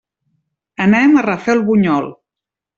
Anem 0.85 1.15
a 1.21 1.25
Rafelbunyol. 1.27 2.13